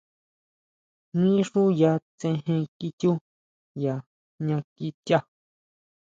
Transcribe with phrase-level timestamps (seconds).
[1.19, 3.11] Mí xú ʼya tsejen ichú
[3.83, 3.95] ya
[4.37, 5.17] jña kichá.